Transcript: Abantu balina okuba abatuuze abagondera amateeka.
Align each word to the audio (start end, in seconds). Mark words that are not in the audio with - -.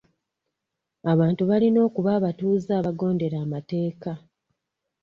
Abantu 1.11 1.41
balina 1.49 1.79
okuba 1.87 2.09
abatuuze 2.19 2.71
abagondera 2.79 3.37
amateeka. 3.45 4.11